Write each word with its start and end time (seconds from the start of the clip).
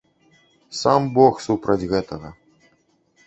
Сам 0.77 1.03
бог 1.17 1.43
супраць 1.47 1.87
гэтага. 1.91 2.31